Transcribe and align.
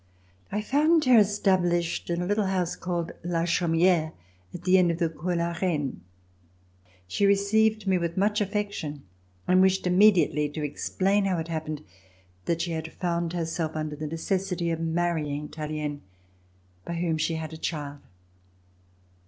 I 0.51 0.63
found 0.63 1.05
her 1.05 1.19
established 1.19 2.09
in 2.09 2.23
a 2.23 2.25
little 2.25 2.47
house 2.47 2.75
called 2.75 3.11
"La 3.23 3.45
Chaumiere" 3.45 4.13
at 4.51 4.63
the 4.63 4.79
end 4.79 4.89
of 4.89 4.97
the 4.97 5.09
Cours 5.09 5.37
la 5.37 5.51
Reine. 5.61 6.01
She 7.07 7.27
received 7.27 7.85
me 7.85 7.99
with 7.99 8.17
much 8.17 8.41
affection 8.41 9.03
and 9.47 9.61
wished 9.61 9.85
immediately 9.85 10.49
to 10.49 10.63
explain 10.65 11.25
how 11.25 11.37
it 11.37 11.49
happened 11.49 11.83
that 12.45 12.63
she 12.63 12.71
had 12.71 12.91
found 12.91 13.33
herself 13.33 13.75
under 13.75 13.95
the 13.95 14.07
necessity 14.07 14.71
of 14.71 14.79
marrying 14.79 15.47
Tallien, 15.49 16.01
by 16.83 16.95
whom 16.95 17.19
she 17.19 17.35
had 17.35 17.53
a 17.53 17.57
child. 17.57 17.99